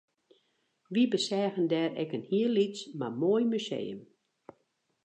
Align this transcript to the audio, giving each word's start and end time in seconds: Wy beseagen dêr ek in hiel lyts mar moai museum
Wy 0.93 1.03
beseagen 1.13 1.65
dêr 1.71 1.91
ek 2.01 2.11
in 2.17 2.27
hiel 2.29 2.51
lyts 2.55 2.79
mar 2.99 3.13
moai 3.19 3.45
museum 3.51 4.01